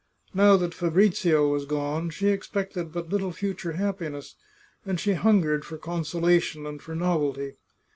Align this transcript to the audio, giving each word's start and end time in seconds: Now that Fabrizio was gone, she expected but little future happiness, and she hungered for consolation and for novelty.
Now 0.33 0.57
that 0.57 0.73
Fabrizio 0.73 1.47
was 1.49 1.65
gone, 1.65 2.09
she 2.09 2.29
expected 2.29 2.91
but 2.91 3.09
little 3.09 3.31
future 3.31 3.73
happiness, 3.73 4.35
and 4.83 4.99
she 4.99 5.13
hungered 5.13 5.63
for 5.63 5.77
consolation 5.77 6.65
and 6.65 6.81
for 6.81 6.95
novelty. 6.95 7.57